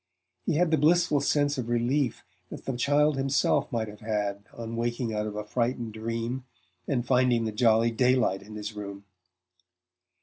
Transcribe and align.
He 0.47 0.55
had 0.55 0.71
the 0.71 0.79
blissful 0.79 1.21
sense 1.21 1.59
of 1.59 1.69
relief 1.69 2.23
that 2.49 2.65
the 2.65 2.75
child 2.75 3.17
himself 3.17 3.71
might 3.71 3.87
have 3.87 3.99
had 3.99 4.45
on 4.51 4.75
waking 4.75 5.13
out 5.13 5.27
of 5.27 5.35
a 5.35 5.43
frightened 5.43 5.93
dream 5.93 6.43
and 6.87 7.05
finding 7.05 7.45
the 7.45 7.51
jolly 7.51 7.91
daylight 7.91 8.41
in 8.41 8.55
his 8.55 8.73
room. 8.73 9.03